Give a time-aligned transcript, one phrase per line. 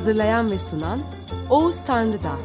[0.00, 1.00] Hazırlayan ve sunan
[1.50, 2.38] Oğuz Tanrıdağ.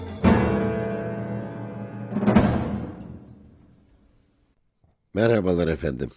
[5.13, 6.09] Merhabalar efendim.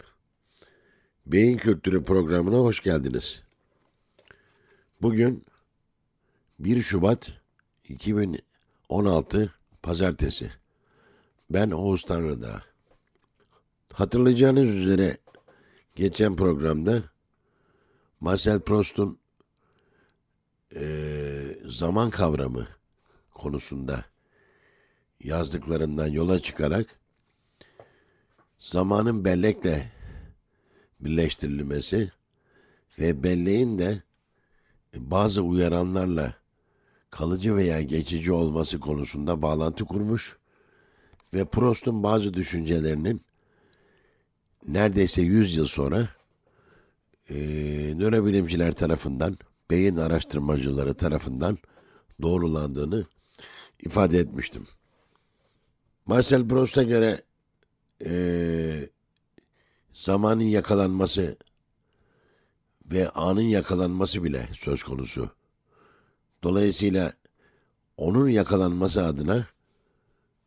[1.27, 3.43] Beyin Kültürü programına hoş geldiniz.
[5.03, 5.45] Bugün
[6.59, 7.33] 1 Şubat
[7.89, 10.51] 2016 Pazartesi.
[11.51, 12.63] Ben Oğuz Tanrıdağ.
[13.93, 15.17] Hatırlayacağınız üzere
[15.97, 17.03] geçen programda
[18.21, 19.19] Marcel Proust'un
[20.75, 21.28] eee,
[21.69, 22.67] zaman kavramı
[23.35, 24.05] konusunda
[25.25, 26.87] yazdıklarından yola çıkarak
[28.59, 29.93] zamanın bellekle
[31.01, 32.13] birleştirilmesi
[32.99, 34.03] ve belleğin de
[34.95, 36.35] bazı uyaranlarla
[37.11, 40.39] kalıcı veya geçici olması konusunda bağlantı kurmuş
[41.35, 43.23] ve Proust'un bazı düşüncelerinin
[44.69, 46.09] neredeyse 100 yıl sonra
[47.29, 49.39] eee nörobilimciler tarafından,
[49.71, 51.59] beyin araştırmacıları tarafından
[52.23, 53.07] doğrulandığını
[53.81, 54.67] ifade etmiştim.
[56.07, 57.23] Marcel Proust'a göre
[58.05, 58.91] eee,
[59.93, 61.37] zamanın yakalanması
[62.87, 65.31] ve anın yakalanması bile söz konusu.
[66.43, 67.13] Dolayısıyla
[67.97, 69.47] onun yakalanması adına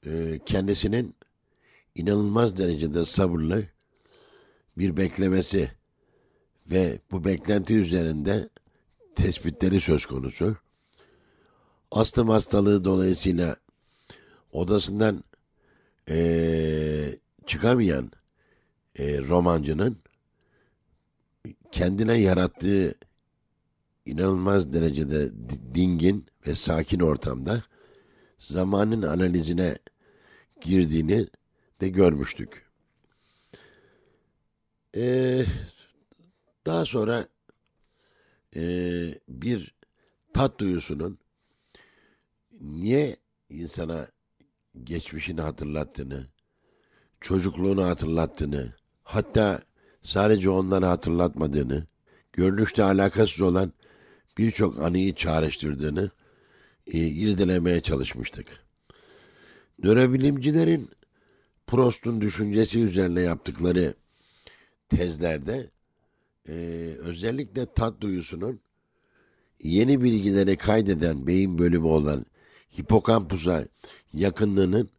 [0.05, 1.15] eee, kendisinin
[1.95, 3.63] inanılmaz derecede sabırlı
[4.77, 5.71] bir beklemesi
[6.71, 8.49] ve bu beklenti üzerinde
[9.15, 10.57] tespitleri söz konusu.
[11.91, 13.55] Astım hastalığı dolayısıyla
[14.51, 15.23] odasından
[16.09, 18.11] eee, çıkamayan
[18.99, 19.97] eee, romancının
[21.71, 22.95] kendine yarattığı
[24.05, 27.63] inanılmaz derecede di- dingin ve sakin ortamda
[28.39, 29.77] zamanın analizine
[30.61, 31.27] girdiğini
[31.81, 32.65] de görmüştük.
[34.93, 35.45] Eee,
[36.65, 37.27] daha sonra
[38.55, 39.75] eee, bir
[40.33, 41.19] tat duyusunun
[42.61, 43.17] niye
[43.49, 44.07] insana
[44.83, 46.27] geçmişini hatırlattığını,
[47.21, 48.73] çocukluğunu hatırlattığını,
[49.03, 49.61] hatta
[50.01, 51.87] sadece onları hatırlatmadığını,
[52.33, 53.73] görünüşte alakasız olan
[54.37, 56.11] birçok anıyı çağrıştırdığını
[56.87, 58.47] e, irdelemeye çalışmıştık.
[59.83, 60.89] Nörobilimcilerin
[61.67, 63.93] Proust'un düşüncesi üzerine yaptıkları
[64.89, 65.69] tezlerde
[66.47, 66.53] e,
[66.99, 68.59] özellikle tat duyusunun
[69.63, 72.25] yeni bilgileri kaydeden beyin bölümü olan
[72.79, 73.67] hipokampusa
[74.13, 74.89] yakınlığının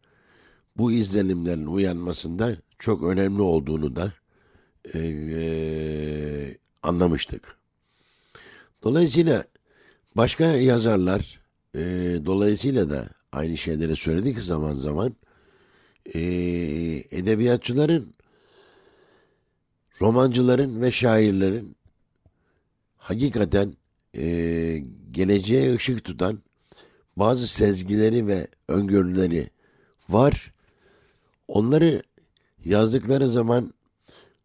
[0.77, 4.13] bu izlenimlerin uyanmasında çok önemli olduğunu da
[4.95, 4.99] e,
[5.33, 7.57] e, anlamıştık.
[8.83, 9.45] Dolayısıyla
[10.17, 11.41] başka yazarlar
[11.75, 11.81] e,
[12.27, 15.17] dolayısıyla da aynı şeyleri söyledik zaman zaman
[16.15, 16.21] e,
[17.11, 18.15] edebiyatçıların
[20.01, 21.77] romancıların ve şairlerin
[22.97, 23.77] hakikaten
[24.15, 24.25] e,
[25.11, 26.43] geleceğe ışık tutan
[27.17, 29.51] bazı sezgileri ve öngörüleri
[30.09, 30.53] var.
[31.49, 32.03] Onları
[32.65, 33.75] yazdıkları zaman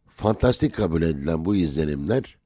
[0.07, 2.37] fantastik kabul edilen bu izlenimler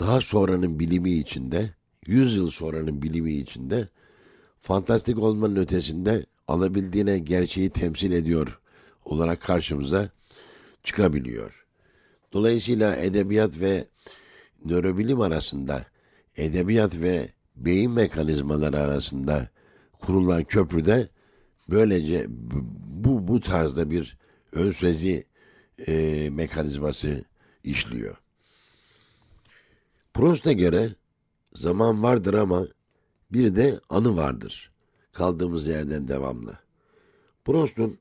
[0.00, 1.70] daha sonranın bilimi içinde,
[2.06, 3.88] 100 yıl sonranın bilimi içinde
[4.60, 8.60] fantastik olmanın ötesinde alabildiğine gerçeği temsil ediyor
[9.04, 10.10] olarak karşımıza
[10.84, 11.65] çıkabiliyor.
[12.36, 13.88] Dolayısıyla edebiyat ve
[14.64, 15.86] nörobilim arasında,
[16.36, 19.48] edebiyat ve beyin mekanizmaları arasında
[20.00, 21.08] kurulan köprüde
[21.68, 24.18] böylece bu bu tarzda bir
[24.52, 25.24] ön sezi
[25.86, 27.24] e, mekanizması
[27.64, 28.22] işliyor.
[30.14, 30.94] Proust'a göre
[31.54, 32.68] zaman vardır ama
[33.32, 34.72] bir de anı vardır.
[35.12, 36.58] Kaldığımız yerden devamlı.
[37.44, 37.98] Proust'un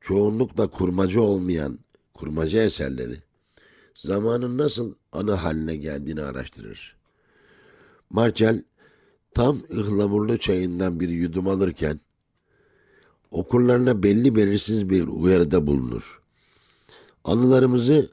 [0.00, 1.78] çoğunlukla kurmaca olmayan
[2.14, 3.27] kurmaca eserleri
[4.02, 6.96] zamanın nasıl anı haline geldiğini araştırır.
[8.10, 8.64] Marcel
[9.34, 12.00] tam ıhlamurlu çayından bir yudum alırken
[13.30, 16.22] okurlarına belli belirsiz bir uyarıda bulunur.
[17.24, 18.10] Anılarımızı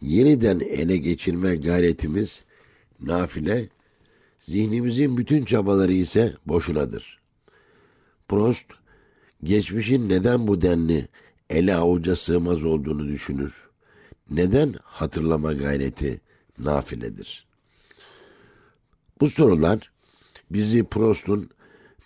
[0.00, 2.44] yeniden ele geçirme gayretimiz
[3.00, 3.68] nafile,
[4.38, 7.20] zihnimizin bütün çabaları ise boşunadır.
[8.28, 8.66] Proust,
[9.42, 11.08] geçmişin neden bu denli
[11.50, 13.68] ele avuca sığmaz olduğunu düşünür.
[14.30, 16.20] Neden hatırlama gayreti
[16.58, 17.46] nafiledir?
[19.20, 19.90] Bu sorular
[20.50, 21.50] bizi Prost'un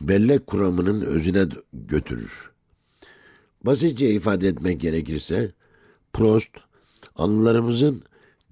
[0.01, 2.51] bellek kuramının özüne götürür.
[3.65, 5.53] Basitçe ifade etmek gerekirse
[6.13, 6.51] Prost
[7.17, 8.03] anılarımızın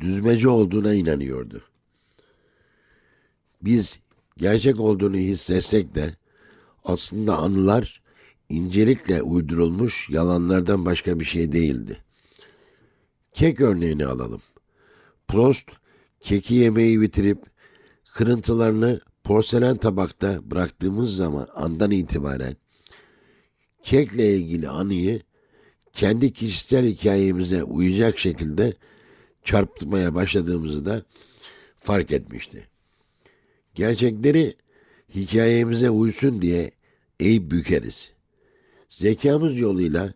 [0.00, 1.62] düzmece olduğuna inanıyordu.
[3.62, 4.00] Biz
[4.36, 6.16] gerçek olduğunu hissetsek de
[6.84, 8.02] aslında anılar
[8.48, 12.04] incelikle uydurulmuş yalanlardan başka bir şey değildi.
[13.32, 14.40] Kek örneğini alalım.
[15.28, 15.68] Prost
[16.20, 17.38] keki yemeği bitirip
[18.14, 22.56] kırıntılarını porselen tabakta bıraktığımız zaman andan itibaren
[23.82, 25.22] kekle ilgili anıyı
[25.92, 28.76] kendi kişisel hikayemize uyacak şekilde
[29.44, 31.02] çarptırmaya başladığımızı da
[31.80, 32.68] fark etmişti.
[33.74, 34.56] Gerçekleri
[35.14, 36.70] hikayemize uysun diye
[37.20, 38.12] eğip bükeriz.
[38.88, 40.14] Zekamız yoluyla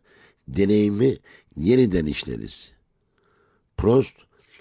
[0.49, 1.19] deneyimi
[1.57, 2.73] yeniden işleriz.
[3.83, 4.17] Prost,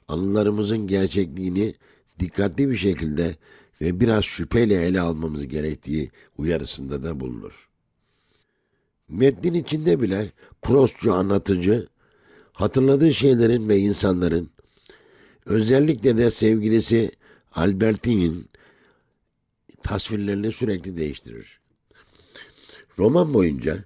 [0.07, 1.75] anılarımızın gerçekliğini
[2.19, 3.35] dikkatli bir şekilde
[3.81, 7.69] ve biraz şüpheyle ele almamız gerektiği uyarısında da bulunur.
[9.09, 10.31] Metnin içinde bile
[10.61, 11.87] Prostçu anlatıcı,
[12.53, 14.49] hatırladığı şeylerin ve insanların,
[15.45, 17.11] özellikle de sevgilisi
[17.51, 18.45] Albertine'in
[19.83, 21.59] tasvirlerini sürekli değiştirir.
[22.97, 23.85] Roman boyunca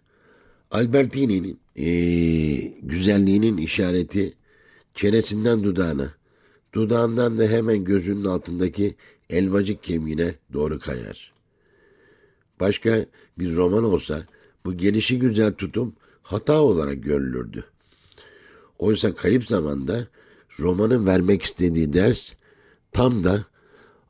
[0.72, 1.86] Albertini'nin e,
[2.82, 4.34] güzelliğinin işareti
[4.95, 6.13] çenesinden dudağına,
[6.74, 8.95] dudağından da hemen gözünün altındaki
[9.30, 11.33] elmacık kemiğine doğru kayar.
[12.59, 13.06] Başka
[13.39, 14.25] bir roman olsa
[14.65, 15.94] bu gelişi güzel tutum
[16.24, 17.63] hata olarak görülürdü.
[18.80, 20.07] Oysa kayıp zamanda
[20.59, 22.31] romanın vermek istediği ders
[22.91, 23.45] tam da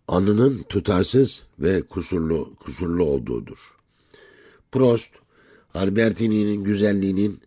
[0.07, 3.57] anının tutarsız ve kusurlu kusurlu olduğudur.
[4.71, 5.11] Prost,
[5.73, 7.39] Albertini'nin güzelliğinin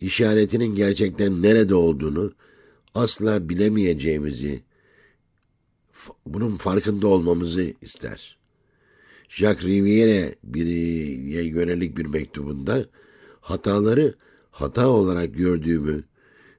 [0.00, 2.32] işaretinin gerçekten nerede olduğunu
[2.94, 4.62] asla bilemeyeceğimizi,
[6.26, 8.38] bunun farkında olmamızı ister.
[9.28, 12.86] Jacques Riviere biriye yönelik bir mektubunda
[13.40, 14.14] hataları
[14.50, 16.04] hata olarak gördüğümü,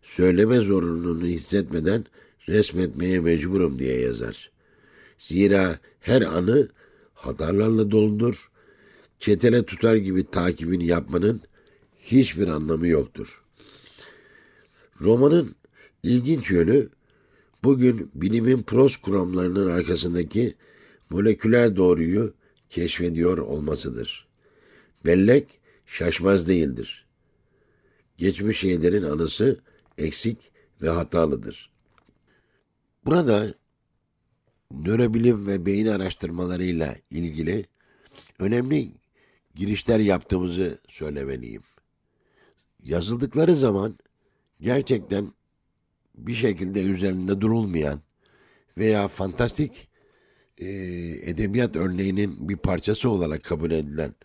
[0.04, 2.06] söyleme zorunluluğunu hissetmeden
[2.48, 4.52] resmetmeye mecburum diye yazar.
[5.18, 6.70] Zira her anı
[7.14, 8.52] hatalarla doludur.
[9.20, 11.42] Çetele tutar gibi takibini yapmanın
[11.96, 13.44] hiçbir anlamı yoktur.
[15.02, 15.56] Romanın
[16.04, 16.90] ilginç yönü
[17.64, 20.56] bugün bilimin pros kuramlarının arkasındaki
[21.10, 22.34] moleküler doğruyu
[22.70, 24.28] keşfediyor olmasıdır.
[25.06, 27.06] Bellek şaşmaz değildir.
[28.18, 29.60] Geçmiş şeylerin anısı
[29.98, 30.52] eksik
[30.82, 31.72] ve hatalıdır.
[33.06, 33.54] Burada
[34.72, 37.66] nörobilim ve beyin araştırmalarıyla ilgili
[38.40, 38.92] önemli
[39.56, 41.64] girişler yaptığımızı söylemeliyim.
[42.84, 43.96] Yazıldıkları zaman
[44.62, 45.34] gerçekten
[46.28, 48.02] bir şekilde üzerinde durulmayan
[48.78, 49.88] veya fantastik
[50.58, 50.68] e,
[51.30, 54.16] edebiyat örneğinin bir parçası olarak kabul edilen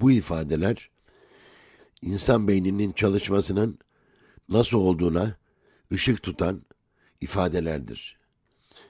[0.00, 0.90] bu ifadeler
[2.02, 3.78] insan beyninin çalışmasının
[4.48, 5.36] nasıl olduğuna
[5.92, 6.62] ışık tutan
[7.20, 8.18] ifadelerdir.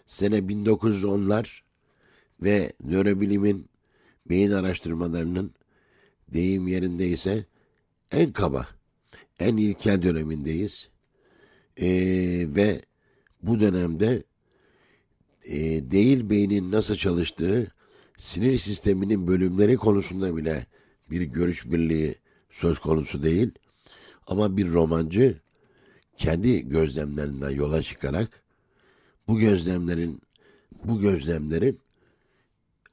[0.07, 1.61] Sene 1910'lar
[2.43, 3.69] ve nörobilimin
[4.27, 5.55] beyin araştırmalarının
[6.29, 7.47] deyim yerindeyse
[8.11, 8.69] en kaba,
[9.39, 10.92] en ilkel dönemindeyiz.
[11.81, 12.83] Ee, ve
[13.43, 14.23] bu dönemde
[15.45, 15.57] e,
[15.91, 17.73] değil beynin nasıl çalıştığı,
[18.17, 20.67] sinir sisteminin bölümleri konusunda bile
[21.11, 22.15] bir görüş birliği
[22.51, 23.51] söz konusu değil.
[24.27, 25.41] Ama bir romancı
[26.17, 28.43] kendi gözlemlerinden yola çıkarak
[29.29, 30.21] bu gözlemlerin
[30.85, 31.79] bu gözlemlerin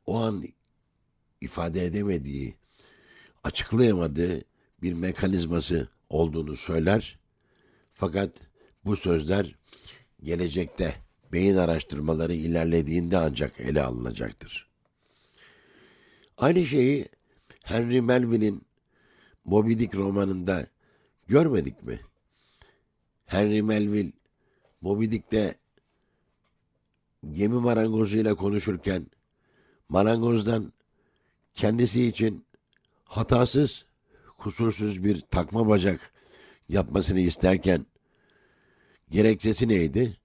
[0.06, 0.44] o an
[1.42, 2.56] ifade edemediği,
[3.44, 4.42] açıklayamadığı
[4.82, 7.20] bir mekanizması olduğunu söyler.
[7.94, 8.49] Fakat
[8.86, 9.56] bu sözler
[10.24, 10.96] gelecekte
[11.34, 14.70] beyin araştırmaları ilerlediğinde ancak ele alınacaktır.
[16.38, 17.10] Aynı şeyi
[17.64, 18.62] Henry Melville'in
[19.46, 20.68] Moby Dick romanında
[21.28, 22.00] görmedik mi?
[23.26, 24.12] Henry Melville
[24.82, 25.56] Moby Dick'te
[27.32, 29.08] gemi marangozuyla konuşurken
[29.90, 30.74] marangozdan
[31.56, 32.46] kendisi için
[33.06, 33.86] hatasız,
[34.38, 36.14] kusursuz bir takma bacak
[36.70, 37.86] yapmasını isterken
[39.12, 40.18] gerekçesi neydi?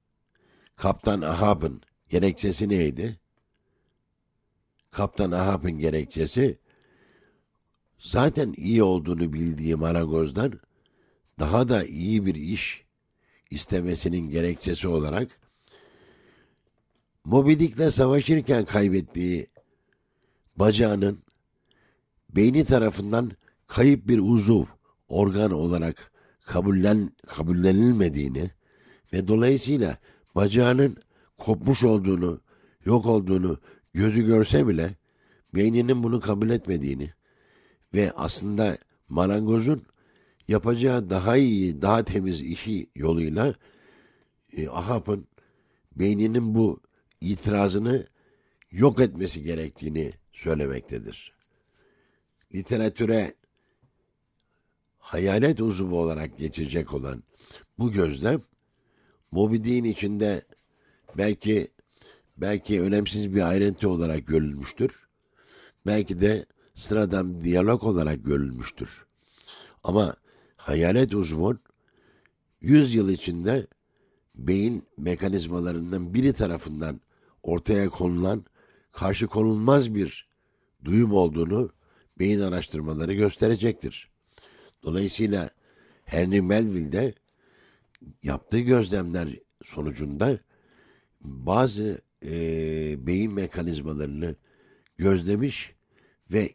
[0.76, 3.20] Kaptan Ahab'ın gerekçesi neydi?
[4.90, 6.58] Kaptan Ahab'ın gerekçesi
[7.98, 10.52] zaten iyi olduğunu bildiği marangozdan
[11.38, 12.84] daha da iyi bir iş
[13.50, 15.40] istemesinin gerekçesi olarak
[17.24, 19.46] Moby Dick'le savaşırken kaybettiği
[20.56, 21.18] bacağının
[22.30, 23.32] beyni tarafından
[23.66, 24.64] kayıp bir uzuv,
[25.08, 26.12] organ olarak
[26.46, 28.50] kabullen, kabullenilmediğini
[29.14, 29.98] ve dolayısıyla
[30.34, 30.96] bacağının
[31.38, 32.40] kopmuş olduğunu,
[32.84, 33.60] yok olduğunu
[33.92, 34.96] gözü görse bile
[35.54, 37.12] beyninin bunu kabul etmediğini
[37.94, 38.78] ve aslında
[39.08, 39.82] marangozun
[40.48, 43.54] yapacağı daha iyi, daha temiz işi yoluyla
[44.52, 45.28] e, Ahap'ın
[45.96, 46.80] beyninin bu
[47.20, 48.06] itirazını
[48.70, 51.34] yok etmesi gerektiğini söylemektedir.
[52.54, 53.34] Literatüre
[54.98, 57.22] hayalet uzuvu olarak geçecek olan
[57.78, 58.40] bu gözlem
[59.34, 60.42] Moby Dick'in içinde
[61.18, 61.68] belki
[62.36, 65.06] belki önemsiz bir ayrıntı olarak görülmüştür.
[65.86, 69.06] Belki de sıradan bir diyalog olarak görülmüştür.
[69.84, 70.16] Ama
[70.56, 71.58] hayalet uzvun
[72.60, 73.66] 100 yıl içinde
[74.36, 77.00] beyin mekanizmalarından biri tarafından
[77.42, 78.44] ortaya konulan
[78.92, 80.28] karşı konulmaz bir
[80.84, 81.70] duyum olduğunu
[82.18, 84.10] beyin araştırmaları gösterecektir.
[84.82, 85.50] Dolayısıyla
[86.04, 87.14] Henry Melville de
[88.22, 89.28] yaptığı gözlemler
[89.64, 90.38] sonucunda
[91.20, 94.36] bazı e, beyin mekanizmalarını
[94.98, 95.74] gözlemiş
[96.30, 96.50] ve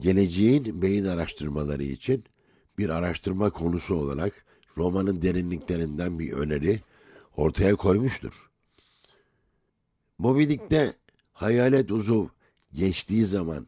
[0.00, 2.24] geleceğin beyin araştırmaları için
[2.78, 4.44] bir araştırma konusu olarak
[4.76, 6.80] romanın derinliklerinden bir öneri
[7.36, 8.50] ortaya koymuştur.
[10.18, 10.94] Moby Dick'te
[11.32, 12.26] hayalet uzuv
[12.72, 13.66] geçtiği zaman,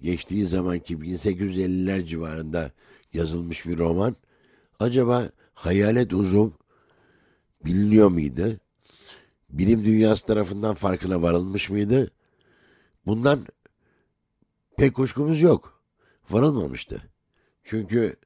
[0.00, 2.72] geçtiği zamanki 1850'ler civarında
[3.12, 4.16] yazılmış bir roman,
[4.78, 5.30] acaba
[5.60, 6.50] hayalet uzuv
[7.64, 8.60] biliniyor muydu?
[9.50, 12.10] Bilim dünyası tarafından farkına varılmış mıydı?
[13.06, 13.46] Bundan
[14.76, 15.82] pek kuşkumuz yok.
[16.30, 17.02] Varılmamıştı.
[17.62, 18.16] Çünkü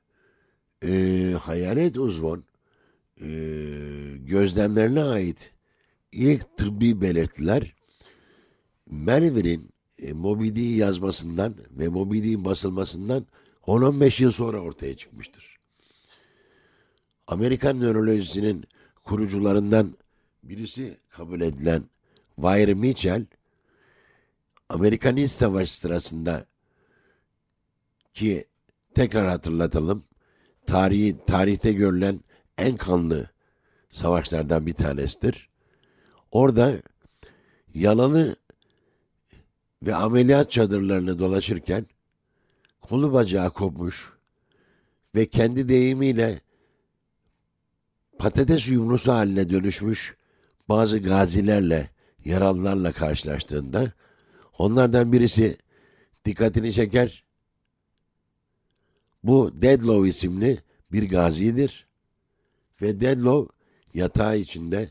[0.85, 2.45] e, hayalet uzvun
[3.21, 3.29] e,
[4.19, 5.53] gözlemlerine ait
[6.13, 7.75] ilk tıbbi belirtiler
[8.87, 13.27] Melville'in e, Moby yazmasından ve Moby basılmasından
[13.67, 15.64] 10-15 yıl sonra ortaya çıkmıştır.
[17.27, 18.65] Amerikan nörolojisinin
[19.05, 19.97] kurucularından
[20.43, 21.83] birisi kabul edilen
[22.37, 23.27] Wire Mitchell,
[24.69, 26.47] Amerikan İç Savaşı sırasında
[28.15, 28.45] ki
[28.95, 30.05] tekrar hatırlatalım,
[30.67, 32.21] tarihi, tarihte görülen
[32.59, 33.31] en kanlı
[33.91, 35.49] savaşlardan bir tanesidir.
[36.31, 36.83] Orada
[37.75, 38.37] yalalı
[39.83, 41.87] ve ameliyat çadırlarını dolaşırken
[42.81, 44.13] kolu bacağı kopmuş
[45.15, 46.41] ve kendi deyimiyle
[48.19, 50.17] patates yumrusu haline dönüşmüş
[50.69, 51.91] bazı gazilerle,
[52.25, 53.93] yaralılarla karşılaştığında
[54.59, 55.59] onlardan birisi
[56.25, 57.25] dikkatini çeker.
[59.25, 61.87] Bu Deadlow isimli bir gazidir
[62.83, 63.55] ve Deadlow
[63.95, 64.91] yatağı içinde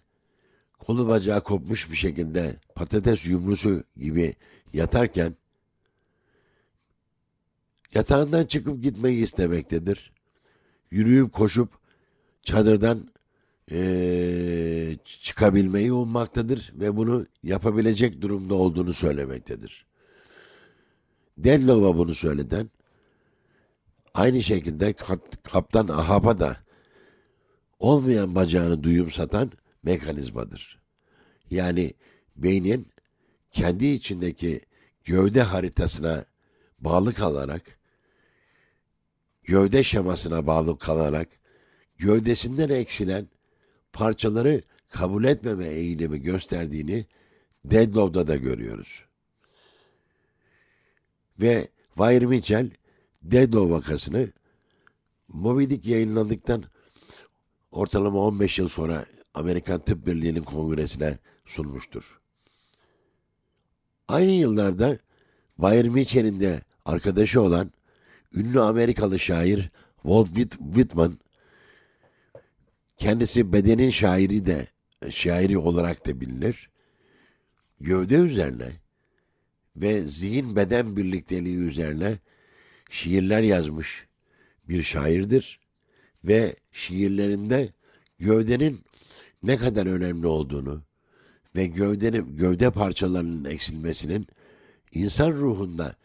[0.80, 4.36] kolu bacağı kopmuş bir şekilde patates yumrusu gibi
[4.74, 5.36] yatarken
[7.94, 10.14] yatağından çıkıp gitmeyi istemektedir.
[10.92, 11.70] Yürüyüp koşup
[12.44, 13.13] çadırdan
[13.74, 19.86] ee, çıkabilmeyi ummaktadır ve bunu yapabilecek durumda olduğunu söylemektedir.
[21.38, 22.70] Dellova bunu söyleden
[24.14, 24.94] aynı şekilde
[25.44, 26.58] Kaptan Ahab'a da
[27.80, 29.52] olmayan bacağını duyum satan
[29.84, 30.82] mekanizmadır.
[31.50, 31.94] Yani
[32.36, 32.88] beynin
[33.52, 34.62] kendi içindeki
[35.04, 36.26] gövde haritasına
[36.80, 37.80] bağlı kalarak,
[39.44, 41.28] gövde şemasına bağlı kalarak,
[41.98, 43.28] gövdesinden eksilen
[43.94, 47.06] parçaları kabul etmeme eğilimi gösterdiğini
[47.66, 49.06] Deadlow'da da görüyoruz.
[51.42, 52.70] Ve Wire Mitchell
[53.22, 54.30] Deadlow vakasını
[55.28, 56.64] Moby Dick yayınlandıktan
[57.72, 62.20] ortalama 15 yıl sonra Amerikan Tıp Birliği'nin kongresine sunmuştur.
[64.08, 64.98] Aynı yıllarda
[65.56, 67.72] Wire Mitchell'in de arkadaşı olan
[68.34, 69.70] ünlü Amerikalı şair
[70.02, 71.18] Walt Whitman
[72.98, 74.68] kendisi bedenin şairi de
[75.10, 76.70] şairi olarak da bilinir.
[77.80, 78.72] Gövde üzerine
[79.76, 82.20] ve zihin beden birlikteliği üzerine
[82.90, 84.08] şiirler yazmış
[84.70, 85.60] bir şairdir
[86.24, 87.74] ve şiirlerinde
[88.20, 88.80] gövdenin
[89.44, 90.84] ne kadar önemli olduğunu
[91.56, 94.28] ve gövdenin gövde parçalarının eksilmesinin
[94.92, 95.96] insan ruhunda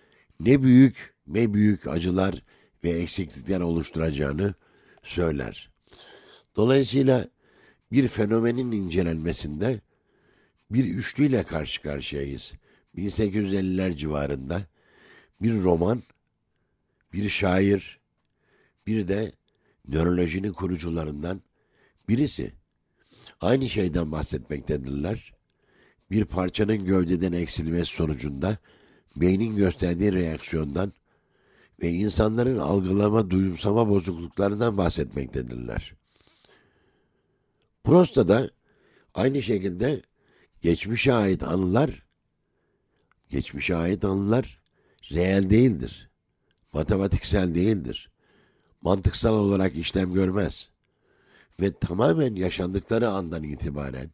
[0.41, 2.43] ne büyük ne büyük acılar
[2.85, 4.55] ve eksiklikler oluşturacağını
[5.03, 5.71] söyler.
[6.59, 7.29] Dolayısıyla
[7.93, 9.81] bir fenomenin incelenmesinde
[10.71, 12.53] bir üçlüyle karşı karşıyayız.
[12.97, 14.63] 1850'ler civarında
[15.43, 16.03] bir roman,
[17.13, 18.01] bir şair,
[18.87, 19.33] bir de
[19.89, 21.43] nörolojinin kurucularından
[22.09, 22.53] birisi.
[23.41, 25.33] Aynı şeyden bahsetmektedirler.
[26.11, 28.59] Bir parçanın gövdeden eksilmesi sonucunda
[29.17, 30.93] beynin gösterdiği reaksiyondan
[31.83, 35.98] ve insanların algılama, duyumsama bozukluklarından bahsetmektedirler.
[37.89, 38.51] Prosta'da
[39.15, 40.03] aynı şekilde
[40.63, 42.07] geçmişe ait anılar
[43.31, 44.63] Geçmişe ait anılar
[45.13, 46.11] reel değildir.
[46.73, 48.11] Matematiksel değildir.
[48.83, 50.69] Mantıksal olarak işlem görmez.
[51.61, 54.11] Ve tamamen yaşandıkları andan itibaren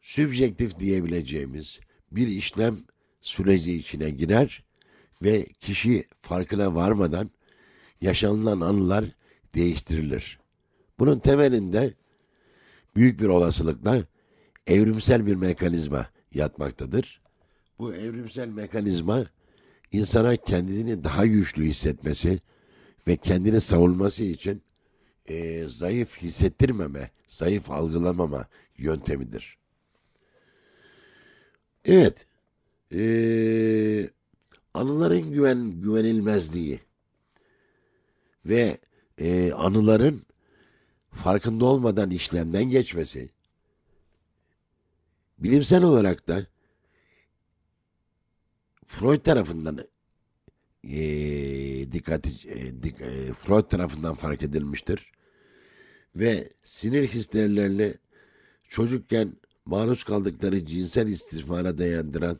[0.00, 1.80] sübjektif diyebileceğimiz
[2.12, 2.78] bir işlem
[3.20, 4.64] süreci içine girer
[5.22, 7.30] ve kişi farkına varmadan
[8.00, 9.04] yaşanılan anılar
[9.54, 10.40] değiştirilir.
[11.00, 11.94] Bunun temelinde
[12.96, 14.04] büyük bir olasılıkla
[14.66, 17.22] evrimsel bir mekanizma yatmaktadır.
[17.78, 19.26] Bu evrimsel mekanizma
[19.92, 22.40] insana kendini daha güçlü hissetmesi
[23.08, 24.62] ve kendini savunması için
[25.26, 28.46] e, zayıf hissettirmeme, zayıf algılamama
[28.78, 29.58] yöntemidir.
[31.84, 32.26] Evet,
[32.92, 34.10] e,
[34.74, 36.80] anıların güven güvenilmezliği
[38.46, 38.78] ve
[39.18, 40.22] e, anıların
[41.10, 43.30] farkında olmadan işlemden geçmesi,
[45.38, 46.46] bilimsel olarak da
[48.86, 49.78] Freud tarafından
[50.84, 50.98] e,
[51.92, 55.12] dikkati e, dik, e, Freud tarafından fark edilmiştir.
[56.16, 57.94] Ve sinir hislerlerini
[58.68, 59.32] çocukken
[59.64, 62.38] maruz kaldıkları cinsel istismara dayandıran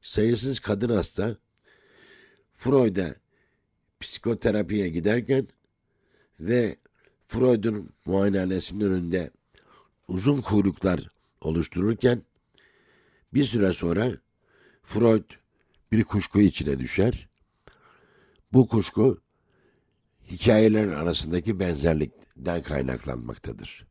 [0.00, 1.36] sayısız kadın hasta
[2.54, 3.14] Freud'a
[4.00, 5.46] psikoterapiye giderken
[6.40, 6.76] ve
[7.32, 9.30] Freud'un muayenehanesinin önünde
[10.08, 11.08] uzun kuyruklar
[11.40, 12.22] oluştururken
[13.34, 14.10] bir süre sonra
[14.82, 15.24] Freud
[15.92, 17.28] bir kuşku içine düşer.
[18.52, 19.20] Bu kuşku
[20.30, 23.86] hikayeler arasındaki benzerlikten kaynaklanmaktadır.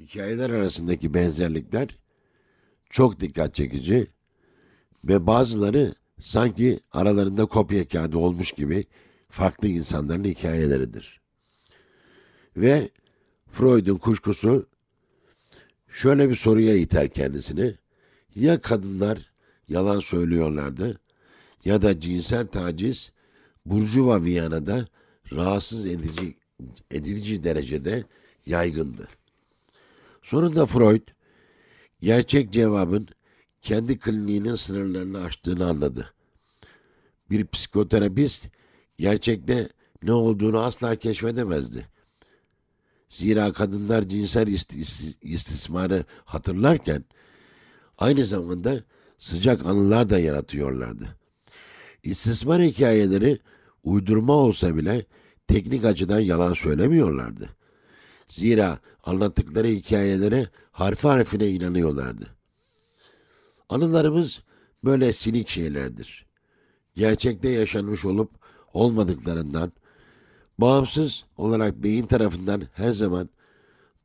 [0.00, 1.98] Hikayeler arasındaki benzerlikler
[2.90, 4.10] çok dikkat çekici
[5.04, 8.86] ve bazıları sanki aralarında kopya kağıdı olmuş gibi
[9.28, 11.25] farklı insanların hikayeleridir.
[12.56, 12.90] Ve
[13.52, 14.66] Freud'un kuşkusu
[15.88, 17.74] şöyle bir soruya iter kendisini.
[18.34, 19.30] Ya kadınlar
[19.68, 21.00] yalan söylüyorlardı
[21.64, 23.12] ya da cinsel taciz
[23.66, 24.88] Burjuva Viyana'da
[25.32, 26.36] rahatsız edici,
[26.90, 28.04] edici derecede
[28.46, 29.08] yaygındı.
[30.22, 31.08] Sonunda Freud
[32.00, 33.08] gerçek cevabın
[33.62, 36.12] kendi kliniğinin sınırlarını aştığını anladı.
[37.30, 38.48] Bir psikoterapist
[38.98, 39.68] gerçekte
[40.02, 41.95] ne olduğunu asla keşfedemezdi.
[43.08, 44.46] Zira kadınlar cinsel
[45.22, 47.04] istismarı hatırlarken
[47.98, 48.84] aynı zamanda
[49.18, 51.16] sıcak anılar da yaratıyorlardı.
[52.02, 53.38] İstismar hikayeleri
[53.84, 55.06] uydurma olsa bile
[55.46, 57.48] teknik açıdan yalan söylemiyorlardı.
[58.28, 62.36] Zira anlattıkları hikayelere harfi harfine inanıyorlardı.
[63.68, 64.42] Anılarımız
[64.84, 66.26] böyle sinik şeylerdir.
[66.96, 68.30] Gerçekte yaşanmış olup
[68.72, 69.72] olmadıklarından
[70.58, 73.28] bağımsız olarak beyin tarafından her zaman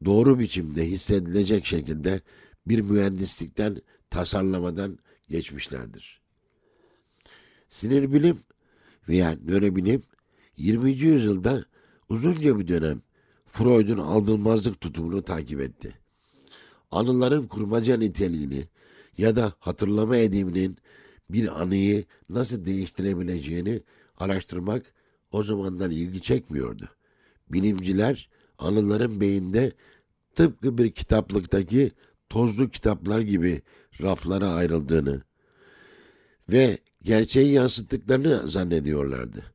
[0.05, 2.21] doğru biçimde hissedilecek şekilde
[2.67, 4.97] bir mühendislikten, tasarlamadan
[5.29, 6.21] geçmişlerdir.
[7.69, 8.39] Sinir bilim
[9.09, 10.03] veya nörobilim
[10.57, 10.91] 20.
[10.91, 11.65] yüzyılda
[12.09, 13.01] uzunca bir dönem
[13.47, 15.93] Freud'un aldırmazlık tutumunu takip etti.
[16.91, 18.67] Anıların kurmaca niteliğini
[19.17, 20.77] ya da hatırlama ediminin
[21.29, 23.81] bir anıyı nasıl değiştirebileceğini
[24.17, 24.93] araştırmak
[25.31, 26.89] o zamanlar ilgi çekmiyordu.
[27.49, 29.71] Bilimciler anıların beyinde
[30.35, 31.91] tıpkı bir kitaplıktaki
[32.29, 33.61] tozlu kitaplar gibi
[34.01, 35.21] raflara ayrıldığını
[36.49, 39.45] ve gerçeği yansıttıklarını zannediyorlardı.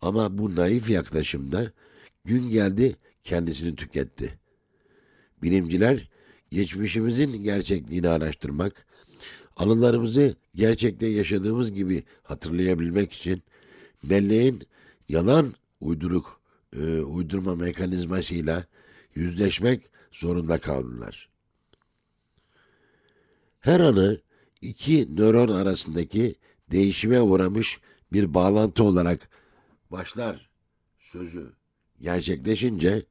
[0.00, 1.72] Ama bu naif yaklaşımda
[2.24, 4.38] gün geldi kendisini tüketti.
[5.42, 6.10] Bilimciler
[6.50, 8.86] geçmişimizin gerçekliğini araştırmak,
[9.56, 13.42] anılarımızı gerçekte yaşadığımız gibi hatırlayabilmek için
[14.04, 14.62] belleğin
[15.08, 16.40] yalan uyduruk
[16.76, 18.66] e, uydurma mekanizmasıyla
[19.14, 21.28] yüzleşmek zorunda kaldılar.
[23.60, 24.20] Her anı
[24.62, 26.34] iki nöron arasındaki
[26.70, 27.80] değişime uğramış
[28.12, 29.28] bir bağlantı olarak
[29.90, 30.50] başlar
[30.98, 31.52] sözü
[32.00, 33.06] gerçekleşince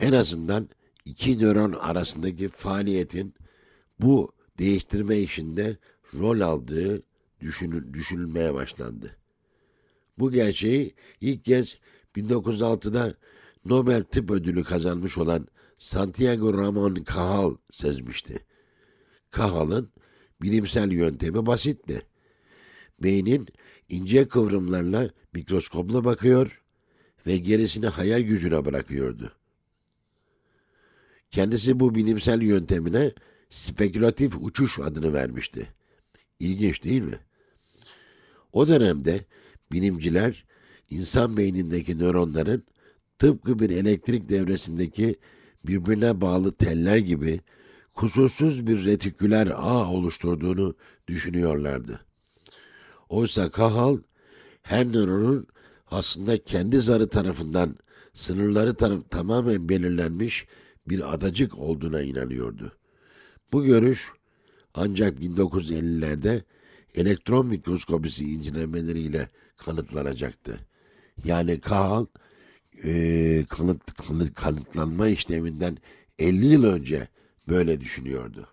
[0.00, 0.68] en azından
[1.04, 3.34] iki nöron arasındaki faaliyetin
[4.00, 5.76] bu değiştirme işinde
[6.14, 7.02] rol aldığı
[7.40, 9.16] düşünül, düşünülmeye başlandı.
[10.18, 11.78] Bu gerçeği ilk kez
[12.16, 13.14] 1906'da
[13.64, 15.48] Nobel Tıp Ödülü kazanmış olan
[15.78, 18.44] Santiago Ramon Cajal sezmişti.
[19.36, 19.88] Cajal'ın
[20.42, 22.02] bilimsel yöntemi basitti.
[23.02, 23.46] Beynin
[23.88, 26.62] ince kıvrımlarla mikroskopla bakıyor
[27.26, 29.32] ve gerisini hayal gücüne bırakıyordu.
[31.30, 33.12] Kendisi bu bilimsel yöntemine
[33.50, 35.68] spekülatif uçuş adını vermişti.
[36.40, 37.18] İlginç değil mi?
[38.52, 39.24] O dönemde
[39.72, 40.44] bilimciler
[40.90, 42.64] insan beynindeki nöronların
[43.18, 45.16] tıpkı bir elektrik devresindeki
[45.66, 47.40] birbirine bağlı teller gibi
[47.94, 50.74] kusursuz bir retiküler ağ oluşturduğunu
[51.08, 52.00] düşünüyorlardı.
[53.08, 53.98] Oysa Kahal
[54.62, 55.46] her nöronun
[55.90, 57.76] aslında kendi zarı tarafından
[58.14, 60.46] sınırları taraf tamamen belirlenmiş
[60.88, 62.72] bir adacık olduğuna inanıyordu.
[63.52, 64.08] Bu görüş
[64.74, 66.42] ancak 1950'lerde
[66.94, 70.60] elektron mikroskopisi incelemeleriyle kanıtlanacaktı.
[71.24, 72.06] Yani Kahal
[72.84, 75.78] e, kanıt, kanıt, kanıtlanma işleminden
[76.18, 77.08] 50 yıl önce
[77.48, 78.48] böyle düşünüyordu.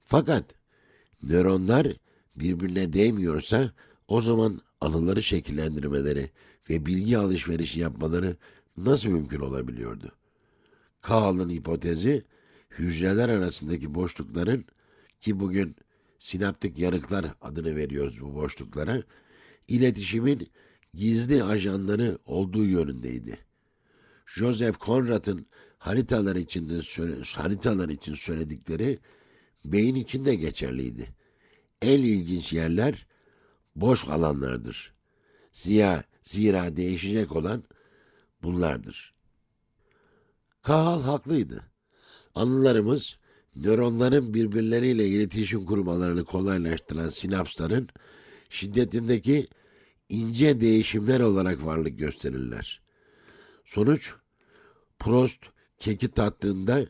[0.00, 0.44] Fakat
[1.22, 1.86] nöronlar
[2.36, 3.72] birbirine değmiyorsa
[4.08, 6.30] o zaman anıları şekillendirmeleri
[6.70, 8.36] ve bilgi alışverişi yapmaları
[8.76, 10.12] nasıl mümkün olabiliyordu?
[11.00, 12.24] Kahl'ın hipotezi
[12.70, 14.64] hücreler arasındaki boşlukların
[15.20, 15.76] ki bugün
[16.18, 19.02] sinaptik yarıklar adını veriyoruz bu boşluklara,
[19.68, 20.48] iletişimin
[20.94, 23.38] gizli ajanları olduğu yönündeydi.
[24.26, 25.46] Joseph Conrad'ın
[25.78, 26.82] haritalar içinde
[27.24, 28.98] haritalar için söyledikleri
[29.64, 31.08] beyin içinde geçerliydi.
[31.82, 33.06] En ilginç yerler
[33.76, 34.94] boş alanlardır.
[35.52, 37.64] Ziya, zira değişecek olan
[38.42, 39.14] bunlardır.
[40.62, 41.62] Kahal haklıydı.
[42.34, 43.16] Anılarımız
[43.56, 47.88] nöronların birbirleriyle iletişim kurmalarını kolaylaştıran sinapsların
[48.50, 49.48] şiddetindeki
[50.08, 52.80] ince değişimler olarak varlık gösterirler.
[53.64, 54.14] Sonuç,
[54.98, 55.40] Prost
[55.78, 56.86] keki tattığında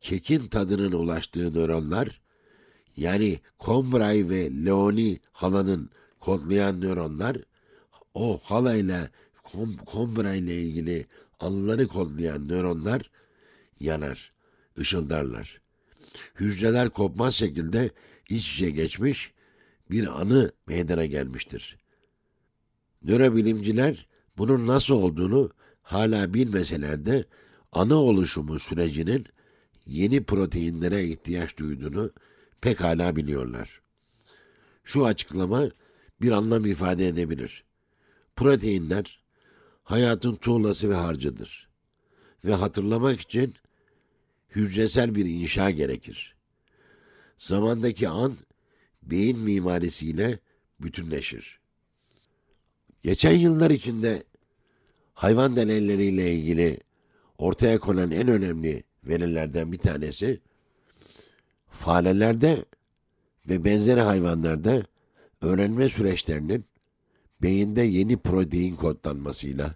[0.00, 2.20] kekin tadının ulaştığı nöronlar,
[2.96, 5.90] yani Combray ve Leoni halanın
[6.20, 7.36] kodlayan nöronlar,
[8.14, 9.08] o halayla
[9.92, 11.06] Combray ile ilgili
[11.40, 13.10] anıları kodlayan nöronlar
[13.80, 14.32] yanar,
[14.78, 15.60] ışıldarlar.
[16.40, 17.90] Hücreler kopmaz şekilde
[18.28, 19.32] iç içe geçmiş
[19.90, 21.83] bir anı meydana gelmiştir.
[23.04, 24.06] Nörobilimciler
[24.38, 25.50] bunun nasıl olduğunu
[25.82, 27.24] hala bilmeseler de
[27.72, 29.26] ana oluşumu sürecinin
[29.86, 32.12] yeni proteinlere ihtiyaç duyduğunu
[32.62, 33.80] pekala biliyorlar.
[34.84, 35.70] Şu açıklama
[36.20, 37.64] bir anlam ifade edebilir.
[38.36, 39.24] Proteinler
[39.82, 41.68] hayatın tuğlası ve harcıdır.
[42.44, 43.54] Ve hatırlamak için
[44.50, 46.36] hücresel bir inşa gerekir.
[47.38, 48.32] Zamandaki an
[49.02, 50.38] beyin mimarisiyle
[50.80, 51.63] bütünleşir.
[53.04, 54.22] Geçen yıllar içinde
[55.14, 56.80] hayvan deneyleriyle ilgili
[57.38, 60.40] ortaya konan en önemli verilerden bir tanesi
[61.70, 62.64] farelerde
[63.48, 64.82] ve benzeri hayvanlarda
[65.42, 66.64] öğrenme süreçlerinin
[67.42, 69.74] beyinde yeni protein kodlanmasıyla,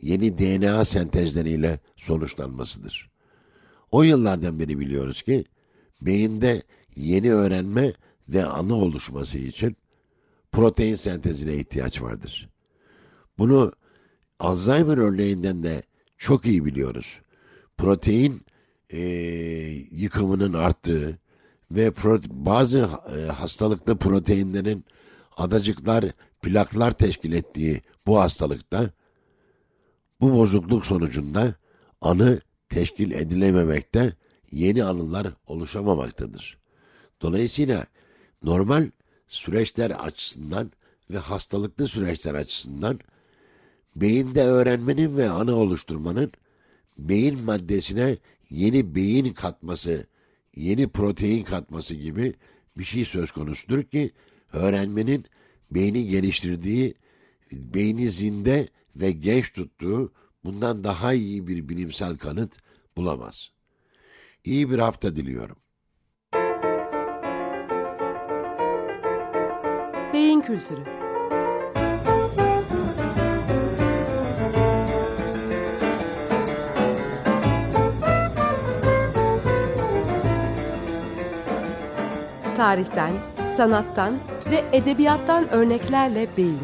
[0.00, 3.10] yeni DNA sentezleriyle sonuçlanmasıdır.
[3.90, 5.44] O yıllardan beri biliyoruz ki
[6.02, 6.62] beyinde
[6.96, 7.92] yeni öğrenme
[8.28, 9.76] ve anı oluşması için
[10.52, 12.48] protein sentezine ihtiyaç vardır.
[13.38, 13.72] Bunu
[14.38, 15.82] Alzheimer örneğinden de
[16.16, 17.20] çok iyi biliyoruz.
[17.76, 18.46] Protein
[18.90, 19.00] e,
[19.90, 21.18] yıkımının arttığı
[21.70, 22.78] ve pro, bazı
[23.16, 24.84] e, hastalıkta proteinlerin
[25.36, 26.04] adacıklar,
[26.42, 28.90] plaklar teşkil ettiği bu hastalıkta
[30.20, 31.54] bu bozukluk sonucunda
[32.00, 34.16] anı teşkil edilememekte,
[34.52, 36.58] yeni anılar oluşamamaktadır.
[37.22, 37.86] Dolayısıyla
[38.42, 38.90] normal
[39.28, 40.70] süreçler açısından
[41.10, 43.00] ve hastalıklı süreçler açısından
[43.96, 46.32] beyinde öğrenmenin ve anı oluşturmanın
[46.98, 48.16] beyin maddesine
[48.50, 50.06] yeni beyin katması,
[50.56, 52.34] yeni protein katması gibi
[52.78, 54.12] bir şey söz konusudur ki
[54.52, 55.24] öğrenmenin
[55.70, 56.94] beyni geliştirdiği,
[57.52, 60.12] beyni zinde ve genç tuttuğu
[60.44, 62.56] bundan daha iyi bir bilimsel kanıt
[62.96, 63.50] bulamaz.
[64.44, 65.56] İyi bir hafta diliyorum.
[70.12, 70.97] Beyin Kültürü
[82.58, 83.12] tarihten,
[83.56, 84.18] sanattan
[84.50, 86.60] ve edebiyattan örneklerle beyin.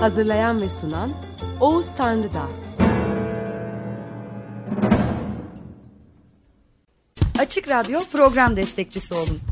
[0.00, 1.10] Hazırlayan ve sunan
[1.60, 2.48] Oğuz Tanrıdağ.
[7.38, 9.51] Açık Radyo program destekçisi olun